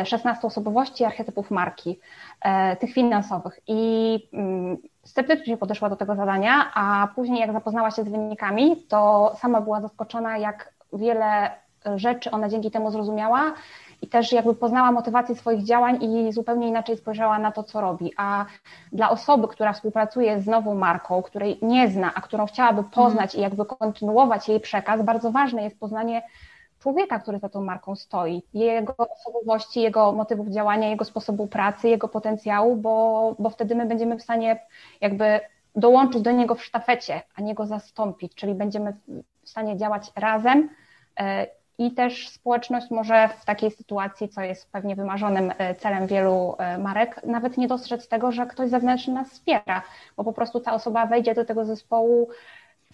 16 0.05 0.43
e, 0.43 0.47
osobowości 0.47 1.05
archetypów 1.05 1.51
marki, 1.51 1.99
e, 2.41 2.75
tych 2.75 2.93
finansowych. 2.93 3.59
I 3.67 4.19
mm, 4.33 4.77
sceptycznie 5.03 5.57
podeszła 5.57 5.89
do 5.89 5.95
tego 5.95 6.15
zadania, 6.15 6.71
a 6.73 7.07
później 7.15 7.39
jak 7.39 7.53
zapoznała 7.53 7.91
się 7.91 8.03
z 8.03 8.09
wynikami, 8.09 8.83
to 8.89 9.31
sama 9.39 9.61
była 9.61 9.81
zaskoczona, 9.81 10.37
jak 10.37 10.73
wiele 10.93 11.51
rzeczy 11.95 12.31
ona 12.31 12.49
dzięki 12.49 12.71
temu 12.71 12.91
zrozumiała 12.91 13.53
i 14.01 14.07
też 14.07 14.31
jakby 14.31 14.55
poznała 14.55 14.91
motywację 14.91 15.35
swoich 15.35 15.63
działań 15.63 16.03
i 16.03 16.31
zupełnie 16.33 16.67
inaczej 16.67 16.97
spojrzała 16.97 17.39
na 17.39 17.51
to, 17.51 17.63
co 17.63 17.81
robi. 17.81 18.13
A 18.17 18.45
dla 18.91 19.09
osoby, 19.09 19.47
która 19.47 19.73
współpracuje 19.73 20.41
z 20.41 20.47
nową 20.47 20.75
marką, 20.75 21.21
której 21.21 21.59
nie 21.61 21.87
zna, 21.87 22.11
a 22.15 22.21
którą 22.21 22.45
chciałaby 22.45 22.83
poznać 22.83 23.35
mm. 23.35 23.39
i 23.39 23.43
jakby 23.43 23.65
kontynuować 23.65 24.49
jej 24.49 24.59
przekaz, 24.59 25.01
bardzo 25.01 25.31
ważne 25.31 25.63
jest 25.63 25.79
poznanie 25.79 26.21
człowieka, 26.79 27.19
który 27.19 27.39
za 27.39 27.49
tą 27.49 27.63
marką 27.63 27.95
stoi, 27.95 28.43
jego 28.53 28.95
osobowości, 28.97 29.81
jego 29.81 30.11
motywów 30.11 30.47
działania, 30.47 30.89
jego 30.89 31.05
sposobu 31.05 31.47
pracy, 31.47 31.89
jego 31.89 32.07
potencjału, 32.07 32.75
bo, 32.75 33.35
bo 33.39 33.49
wtedy 33.49 33.75
my 33.75 33.85
będziemy 33.85 34.17
w 34.17 34.23
stanie 34.23 34.59
jakby 35.01 35.39
dołączyć 35.75 36.21
do 36.21 36.31
niego 36.31 36.55
w 36.55 36.63
sztafecie, 36.63 37.21
a 37.35 37.41
nie 37.41 37.55
go 37.55 37.65
zastąpić, 37.65 38.35
czyli 38.35 38.53
będziemy 38.53 38.93
w 39.43 39.49
stanie 39.49 39.77
działać 39.77 40.11
razem 40.15 40.69
e, 41.19 41.47
i 41.77 41.91
też 41.91 42.29
społeczność 42.29 42.91
może 42.91 43.29
w 43.41 43.45
takiej 43.45 43.71
sytuacji, 43.71 44.29
co 44.29 44.41
jest 44.41 44.71
pewnie 44.71 44.95
wymarzonym 44.95 45.53
e, 45.57 45.75
celem 45.75 46.07
wielu 46.07 46.55
e, 46.57 46.77
marek, 46.77 47.21
nawet 47.25 47.57
nie 47.57 47.67
dostrzec 47.67 48.07
tego, 48.07 48.31
że 48.31 48.45
ktoś 48.45 48.69
zewnętrzny 48.69 49.13
nas 49.13 49.29
wspiera, 49.29 49.81
bo 50.17 50.23
po 50.23 50.33
prostu 50.33 50.59
ta 50.59 50.73
osoba 50.73 51.05
wejdzie 51.05 51.35
do 51.35 51.45
tego 51.45 51.65
zespołu 51.65 52.29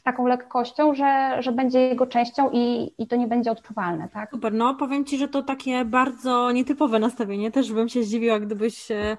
taką 0.03 0.27
lekkością, 0.27 0.95
że, 0.95 1.37
że 1.39 1.51
będzie 1.51 1.79
jego 1.79 2.07
częścią 2.07 2.49
i, 2.53 2.91
i 2.97 3.07
to 3.07 3.15
nie 3.15 3.27
będzie 3.27 3.51
odczuwalne, 3.51 4.09
tak? 4.13 4.31
Super, 4.31 4.53
no 4.53 4.75
powiem 4.75 5.05
Ci, 5.05 5.17
że 5.17 5.27
to 5.27 5.43
takie 5.43 5.85
bardzo 5.85 6.51
nietypowe 6.51 6.99
nastawienie, 6.99 7.51
też 7.51 7.73
bym 7.73 7.89
się 7.89 8.03
zdziwiła, 8.03 8.39
gdybyś 8.39 8.91
e, 8.91 9.17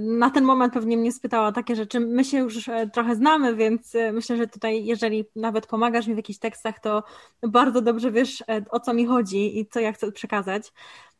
na 0.00 0.30
ten 0.30 0.44
moment 0.44 0.72
pewnie 0.72 0.96
mnie 0.96 1.12
spytała 1.12 1.52
takie 1.52 1.76
rzeczy. 1.76 2.00
My 2.00 2.24
się 2.24 2.38
już 2.38 2.68
e, 2.68 2.90
trochę 2.90 3.14
znamy, 3.14 3.56
więc 3.56 3.94
e, 3.94 4.12
myślę, 4.12 4.36
że 4.36 4.46
tutaj, 4.46 4.84
jeżeli 4.84 5.24
nawet 5.36 5.66
pomagasz 5.66 6.06
mi 6.06 6.14
w 6.14 6.16
jakichś 6.16 6.38
tekstach, 6.38 6.80
to 6.80 7.02
bardzo 7.42 7.80
dobrze 7.80 8.12
wiesz, 8.12 8.44
o 8.70 8.80
co 8.80 8.94
mi 8.94 9.06
chodzi 9.06 9.58
i 9.58 9.66
co 9.66 9.80
ja 9.80 9.92
chcę 9.92 10.12
przekazać. 10.12 10.72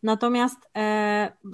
Natomiast 0.02 0.58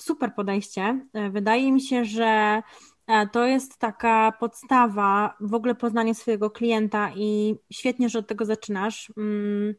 super 0.01 0.35
podejście. 0.35 1.07
Wydaje 1.31 1.73
mi 1.73 1.81
się, 1.81 2.05
że 2.05 2.63
E, 3.07 3.27
to 3.27 3.47
jest 3.47 3.79
taka 3.79 4.33
podstawa, 4.33 5.37
w 5.41 5.55
ogóle 5.55 5.75
poznanie 5.75 6.15
swojego 6.15 6.51
klienta 6.51 7.13
i 7.17 7.55
świetnie, 7.73 8.09
że 8.09 8.19
od 8.19 8.27
tego 8.27 8.45
zaczynasz. 8.45 9.13
Mm, 9.17 9.75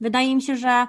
wydaje 0.00 0.36
mi 0.36 0.42
się, 0.42 0.56
że 0.56 0.86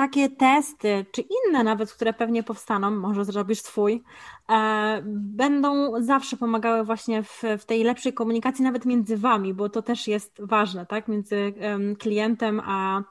takie 0.00 0.30
testy, 0.30 1.06
czy 1.12 1.22
inne 1.22 1.64
nawet, 1.64 1.92
które 1.92 2.12
pewnie 2.12 2.42
powstaną, 2.42 2.90
może 2.90 3.24
zrobisz 3.24 3.60
swój, 3.60 4.02
e, 4.50 5.02
będą 5.14 5.92
zawsze 6.02 6.36
pomagały 6.36 6.84
właśnie 6.84 7.22
w, 7.22 7.42
w 7.58 7.64
tej 7.64 7.84
lepszej 7.84 8.12
komunikacji, 8.12 8.64
nawet 8.64 8.84
między 8.84 9.16
wami, 9.16 9.54
bo 9.54 9.68
to 9.68 9.82
też 9.82 10.08
jest 10.08 10.40
ważne, 10.42 10.86
tak? 10.86 11.08
Między 11.08 11.54
klientem 11.98 12.60
a 12.64 13.02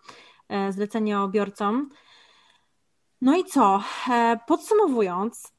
e, 0.50 0.72
zleceniobiorcą. 0.72 1.86
No 3.22 3.38
i 3.38 3.44
co? 3.46 3.84
Podsumowując, 4.48 5.54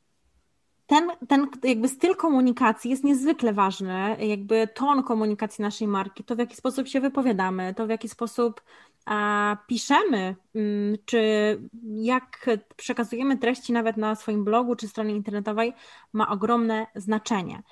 ten, 0.87 1.11
ten 1.29 1.47
jakby 1.63 1.89
styl 1.89 2.17
komunikacji 2.17 2.91
jest 2.91 3.05
niezwykle 3.05 3.53
ważny, 3.53 4.17
jakby 4.21 4.69
ton 4.75 5.03
komunikacji 5.03 5.63
naszej 5.63 5.89
marki, 5.89 6.25
to 6.25 6.37
w 6.37 6.39
jaki 6.39 6.57
sposób 6.57 6.89
się 6.89 7.01
wypowiadamy, 7.01 7.75
to 7.75 7.87
w 7.87 7.91
jaki 7.91 8.09
sposób 8.09 8.61
a, 9.07 9.57
piszemy, 9.67 10.37
mm, 10.55 10.97
czy 11.05 11.23
jak 11.85 12.47
przekazujemy 12.77 13.39
treści 13.39 13.73
nawet 13.73 13.97
na 13.97 14.15
swoim 14.15 14.45
blogu 14.45 14.77
czy 14.77 14.89
stronie 14.89 15.15
internetowej 15.17 15.73
ma 16.13 16.29
ogromne 16.29 16.87
znaczenie. 16.95 17.63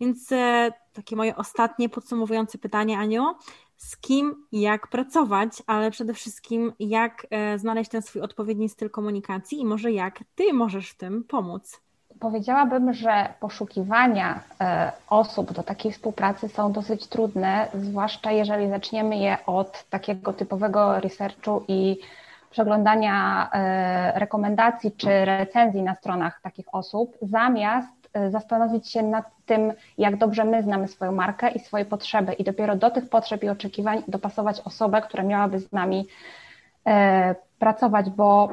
Więc 0.00 0.32
e, 0.32 0.72
takie 0.92 1.16
moje 1.16 1.36
ostatnie 1.36 1.88
podsumowujące 1.88 2.58
pytanie, 2.58 2.98
Aniu, 2.98 3.34
z 3.76 3.96
kim 3.96 4.46
i 4.52 4.60
jak 4.60 4.88
pracować, 4.88 5.62
ale 5.66 5.90
przede 5.90 6.14
wszystkim 6.14 6.72
jak 6.78 7.26
e, 7.30 7.58
znaleźć 7.58 7.90
ten 7.90 8.02
swój 8.02 8.22
odpowiedni 8.22 8.68
styl 8.68 8.90
komunikacji 8.90 9.60
i 9.60 9.64
może 9.64 9.92
jak 9.92 10.24
Ty 10.34 10.52
możesz 10.52 10.90
w 10.90 10.96
tym 10.96 11.24
pomóc. 11.24 11.80
Powiedziałabym, 12.20 12.94
że 12.94 13.28
poszukiwania 13.40 14.40
e, 14.60 14.92
osób 15.08 15.52
do 15.52 15.62
takiej 15.62 15.92
współpracy 15.92 16.48
są 16.48 16.72
dosyć 16.72 17.06
trudne, 17.06 17.68
zwłaszcza 17.74 18.32
jeżeli 18.32 18.68
zaczniemy 18.68 19.16
je 19.16 19.38
od 19.46 19.84
takiego 19.90 20.32
typowego 20.32 21.00
researchu 21.00 21.64
i 21.68 21.96
przeglądania 22.50 23.48
e, 23.52 24.18
rekomendacji 24.18 24.92
czy 24.92 25.24
recenzji 25.24 25.82
na 25.82 25.94
stronach 25.94 26.40
takich 26.42 26.66
osób, 26.72 27.16
zamiast 27.22 28.10
e, 28.12 28.30
zastanowić 28.30 28.90
się 28.90 29.02
nad 29.02 29.24
tym, 29.46 29.72
jak 29.98 30.16
dobrze 30.16 30.44
my 30.44 30.62
znamy 30.62 30.88
swoją 30.88 31.12
markę 31.12 31.50
i 31.50 31.58
swoje 31.58 31.84
potrzeby, 31.84 32.32
i 32.32 32.44
dopiero 32.44 32.76
do 32.76 32.90
tych 32.90 33.08
potrzeb 33.08 33.44
i 33.44 33.48
oczekiwań 33.48 34.02
dopasować 34.08 34.60
osobę, 34.60 35.02
która 35.02 35.22
miałaby 35.22 35.58
z 35.58 35.72
nami 35.72 36.06
pracować, 37.58 38.10
bo 38.10 38.48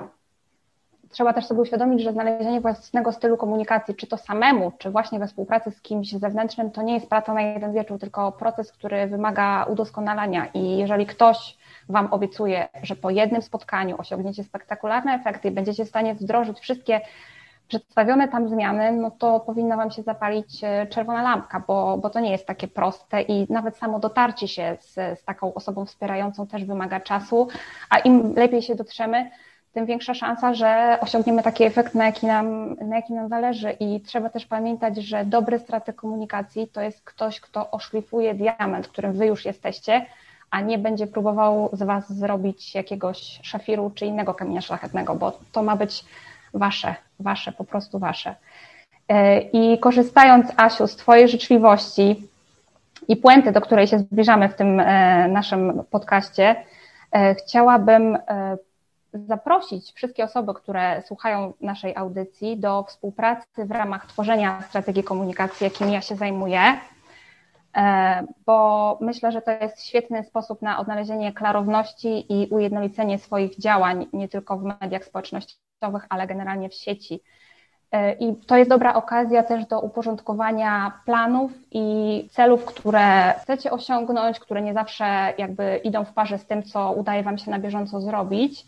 trzeba 1.11 1.33
też 1.33 1.45
sobie 1.45 1.61
uświadomić, 1.61 2.01
że 2.01 2.11
znalezienie 2.11 2.61
własnego 2.61 3.11
stylu 3.11 3.37
komunikacji, 3.37 3.95
czy 3.95 4.07
to 4.07 4.17
samemu, 4.17 4.71
czy 4.77 4.91
właśnie 4.91 5.19
we 5.19 5.27
współpracy 5.27 5.71
z 5.71 5.81
kimś 5.81 6.11
zewnętrznym, 6.11 6.71
to 6.71 6.81
nie 6.81 6.93
jest 6.93 7.09
praca 7.09 7.33
na 7.33 7.41
jeden 7.41 7.73
wieczór, 7.73 7.99
tylko 7.99 8.31
proces, 8.31 8.71
który 8.71 9.07
wymaga 9.07 9.65
udoskonalania. 9.69 10.45
I 10.53 10.77
jeżeli 10.77 11.05
ktoś 11.05 11.57
Wam 11.89 12.07
obiecuje, 12.13 12.67
że 12.83 12.95
po 12.95 13.09
jednym 13.09 13.41
spotkaniu 13.41 13.95
osiągniecie 13.99 14.43
spektakularne 14.43 15.13
efekty 15.13 15.47
i 15.47 15.51
będziecie 15.51 15.85
w 15.85 15.89
stanie 15.89 16.15
wdrożyć 16.15 16.59
wszystkie 16.59 17.01
przedstawione 17.67 18.27
tam 18.27 18.49
zmiany, 18.49 18.91
no 18.91 19.11
to 19.11 19.39
powinna 19.39 19.77
Wam 19.77 19.91
się 19.91 20.01
zapalić 20.01 20.63
e, 20.63 20.87
czerwona 20.87 21.21
lampka, 21.21 21.63
bo, 21.67 21.97
bo 21.97 22.09
to 22.09 22.19
nie 22.19 22.31
jest 22.31 22.47
takie 22.47 22.67
proste 22.67 23.21
i 23.21 23.53
nawet 23.53 23.77
samo 23.77 23.99
dotarcie 23.99 24.47
się 24.47 24.77
z, 24.79 24.93
z 25.19 25.23
taką 25.23 25.53
osobą 25.53 25.85
wspierającą 25.85 26.47
też 26.47 26.65
wymaga 26.65 26.99
czasu, 26.99 27.47
a 27.89 27.99
im 27.99 28.33
lepiej 28.35 28.61
się 28.61 28.75
dotrzemy, 28.75 29.31
tym 29.73 29.85
większa 29.85 30.13
szansa, 30.13 30.53
że 30.53 30.97
osiągniemy 31.01 31.43
taki 31.43 31.63
efekt, 31.63 31.95
na 31.95 32.05
jaki, 32.05 32.27
nam, 32.27 32.73
na 32.73 32.95
jaki 32.95 33.13
nam 33.13 33.29
zależy. 33.29 33.71
I 33.71 34.01
trzeba 34.01 34.29
też 34.29 34.45
pamiętać, 34.45 34.97
że 34.97 35.25
dobry 35.25 35.59
strateg 35.59 35.95
komunikacji 35.95 36.67
to 36.67 36.81
jest 36.81 37.01
ktoś, 37.01 37.39
kto 37.39 37.71
oszlifuje 37.71 38.33
diament, 38.33 38.87
którym 38.87 39.13
wy 39.13 39.25
już 39.25 39.45
jesteście, 39.45 40.05
a 40.51 40.61
nie 40.61 40.77
będzie 40.77 41.07
próbował 41.07 41.69
z 41.73 41.83
was 41.83 42.13
zrobić 42.13 42.75
jakiegoś 42.75 43.39
szafiru 43.43 43.91
czy 43.95 44.05
innego 44.05 44.33
kamienia 44.33 44.61
szlachetnego, 44.61 45.15
bo 45.15 45.39
to 45.51 45.63
ma 45.63 45.75
być 45.75 46.05
wasze, 46.53 46.95
wasze, 47.19 47.51
po 47.51 47.63
prostu 47.63 47.99
wasze. 47.99 48.35
E, 49.09 49.41
I 49.41 49.79
korzystając, 49.79 50.47
Asiu, 50.57 50.87
z 50.87 50.95
Twojej 50.95 51.27
życzliwości, 51.27 52.27
i 53.07 53.15
puenty, 53.15 53.51
do 53.51 53.61
której 53.61 53.87
się 53.87 53.99
zbliżamy 53.99 54.49
w 54.49 54.55
tym 54.55 54.75
naszym 55.27 55.83
podcaście, 55.91 56.55
chciałabym 57.37 58.17
zaprosić 59.13 59.91
wszystkie 59.91 60.23
osoby, 60.23 60.53
które 60.53 61.01
słuchają 61.01 61.53
naszej 61.61 61.95
audycji 61.95 62.57
do 62.57 62.83
współpracy 62.83 63.65
w 63.65 63.71
ramach 63.71 64.05
tworzenia 64.05 64.61
strategii 64.61 65.03
komunikacji, 65.03 65.63
jakim 65.63 65.89
ja 65.89 66.01
się 66.01 66.15
zajmuję, 66.15 66.61
e, 67.77 68.23
bo 68.45 68.97
myślę, 69.01 69.31
że 69.31 69.41
to 69.41 69.51
jest 69.51 69.85
świetny 69.85 70.23
sposób 70.23 70.61
na 70.61 70.79
odnalezienie 70.79 71.33
klarowności 71.33 72.33
i 72.33 72.47
ujednolicenie 72.49 73.19
swoich 73.19 73.59
działań, 73.59 74.07
nie 74.13 74.27
tylko 74.27 74.57
w 74.57 74.63
mediach 74.63 75.05
społecznościowych, 75.05 76.05
ale 76.09 76.27
generalnie 76.27 76.69
w 76.69 76.73
sieci. 76.73 77.21
E, 77.91 78.13
I 78.13 78.35
to 78.35 78.57
jest 78.57 78.69
dobra 78.69 78.93
okazja 78.93 79.43
też 79.43 79.65
do 79.65 79.79
uporządkowania 79.79 80.91
planów 81.05 81.51
i 81.71 82.27
celów, 82.31 82.65
które 82.65 83.33
chcecie 83.41 83.71
osiągnąć, 83.71 84.39
które 84.39 84.61
nie 84.61 84.73
zawsze 84.73 85.33
jakby 85.37 85.77
idą 85.83 86.05
w 86.05 86.13
parze 86.13 86.37
z 86.37 86.45
tym, 86.45 86.63
co 86.63 86.91
udaje 86.91 87.23
Wam 87.23 87.37
się 87.37 87.51
na 87.51 87.59
bieżąco 87.59 88.01
zrobić. 88.01 88.65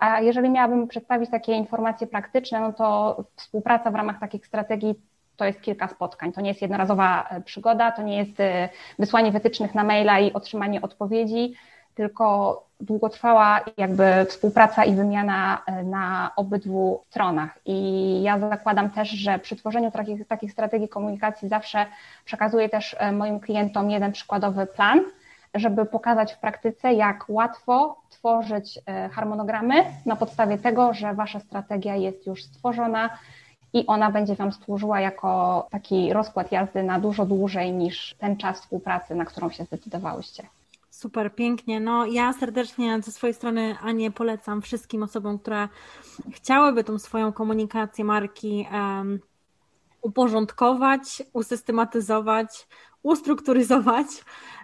A 0.00 0.20
jeżeli 0.20 0.50
miałabym 0.50 0.88
przedstawić 0.88 1.30
takie 1.30 1.52
informacje 1.52 2.06
praktyczne, 2.06 2.60
no 2.60 2.72
to 2.72 3.16
współpraca 3.36 3.90
w 3.90 3.94
ramach 3.94 4.20
takich 4.20 4.46
strategii 4.46 4.94
to 5.38 5.44
jest 5.44 5.60
kilka 5.60 5.88
spotkań. 5.88 6.32
To 6.32 6.40
nie 6.40 6.48
jest 6.48 6.62
jednorazowa 6.62 7.28
e, 7.30 7.40
przygoda, 7.40 7.92
to 7.92 8.02
nie 8.02 8.16
jest 8.16 8.40
e, 8.40 8.68
wysłanie 8.98 9.32
wytycznych 9.32 9.74
na 9.74 9.84
maila 9.84 10.20
i 10.20 10.32
otrzymanie 10.32 10.82
odpowiedzi, 10.82 11.54
tylko 11.94 12.62
długotrwała 12.80 13.60
jakby 13.76 14.04
współpraca 14.28 14.84
i 14.84 14.94
wymiana 14.94 15.62
e, 15.66 15.82
na 15.82 16.30
obydwu 16.36 17.04
stronach. 17.10 17.58
I 17.66 18.22
ja 18.22 18.38
zakładam 18.38 18.90
też, 18.90 19.08
że 19.10 19.38
przy 19.38 19.56
tworzeniu 19.56 19.90
takich, 19.90 20.26
takich 20.26 20.52
strategii 20.52 20.88
komunikacji 20.88 21.48
zawsze 21.48 21.86
przekazuję 22.24 22.68
też 22.68 22.96
moim 23.12 23.40
klientom 23.40 23.90
jeden 23.90 24.12
przykładowy 24.12 24.66
plan, 24.66 25.00
żeby 25.58 25.86
pokazać 25.86 26.32
w 26.34 26.38
praktyce, 26.38 26.92
jak 26.92 27.24
łatwo 27.28 28.02
tworzyć 28.10 28.78
e, 28.86 29.08
harmonogramy 29.08 29.74
na 30.06 30.16
podstawie 30.16 30.58
tego, 30.58 30.94
że 30.94 31.14
Wasza 31.14 31.40
strategia 31.40 31.96
jest 31.96 32.26
już 32.26 32.44
stworzona 32.44 33.10
i 33.72 33.86
ona 33.86 34.10
będzie 34.10 34.34
Wam 34.34 34.52
służyła 34.52 35.00
jako 35.00 35.66
taki 35.70 36.12
rozkład 36.12 36.52
jazdy 36.52 36.82
na 36.82 37.00
dużo 37.00 37.26
dłużej 37.26 37.72
niż 37.72 38.14
ten 38.18 38.36
czas 38.36 38.60
współpracy, 38.60 39.14
na 39.14 39.24
którą 39.24 39.50
się 39.50 39.64
zdecydowałyście. 39.64 40.42
Super, 40.90 41.34
pięknie. 41.34 41.80
No, 41.80 42.06
ja 42.06 42.32
serdecznie 42.32 43.02
ze 43.02 43.12
swojej 43.12 43.34
strony 43.34 43.76
Anię 43.82 44.10
polecam 44.10 44.62
wszystkim 44.62 45.02
osobom, 45.02 45.38
które 45.38 45.68
chciałyby 46.32 46.84
tą 46.84 46.98
swoją 46.98 47.32
komunikację 47.32 48.04
marki 48.04 48.66
um, 48.72 49.20
uporządkować, 50.02 51.22
usystematyzować, 51.32 52.68
ustrukturyzować. 53.02 54.06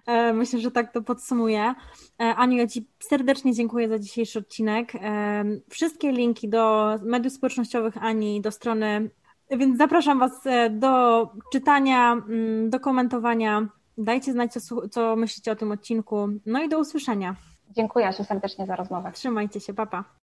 E, 0.07 0.33
myślę, 0.33 0.59
że 0.59 0.71
tak 0.71 0.93
to 0.93 1.03
podsumuję. 1.03 1.75
E, 2.21 2.35
Aniu, 2.35 2.57
ja 2.57 2.67
Ci 2.67 2.89
serdecznie 3.01 3.55
dziękuję 3.55 3.89
za 3.89 3.99
dzisiejszy 3.99 4.39
odcinek. 4.39 4.95
E, 4.95 5.45
wszystkie 5.71 6.13
linki 6.13 6.49
do 6.49 6.95
mediów 7.03 7.33
społecznościowych 7.33 7.97
Ani, 8.01 8.41
do 8.41 8.51
strony, 8.51 9.11
więc 9.51 9.79
zapraszam 9.79 10.19
Was 10.19 10.45
do 10.71 11.29
czytania, 11.53 12.13
mm, 12.13 12.71
do 12.71 12.81
komentowania. 12.81 13.69
Dajcie 13.99 14.33
znać, 14.33 14.53
co, 14.53 14.89
co 14.89 15.17
myślicie 15.17 15.53
o 15.53 15.57
tym 15.57 15.73
odcinku. 15.73 16.29
No 16.47 16.63
i 16.63 16.69
do 16.69 16.79
usłyszenia. 16.79 17.37
Dziękuję 17.71 18.13
serdecznie 18.13 18.67
za 18.67 18.77
rozmowę. 18.77 19.13
Trzymajcie 19.13 19.61
się, 19.61 19.75
papa. 19.75 20.03
Pa. 20.03 20.24